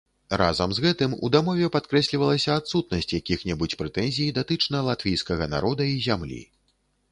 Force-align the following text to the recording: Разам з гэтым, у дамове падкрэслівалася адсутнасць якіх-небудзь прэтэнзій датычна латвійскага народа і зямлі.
Разам 0.41 0.69
з 0.77 0.83
гэтым, 0.85 1.11
у 1.27 1.29
дамове 1.35 1.67
падкрэслівалася 1.75 2.55
адсутнасць 2.63 3.13
якіх-небудзь 3.19 3.77
прэтэнзій 3.83 4.35
датычна 4.41 4.83
латвійскага 4.91 5.51
народа 5.55 5.83
і 5.95 6.05
зямлі. 6.11 6.43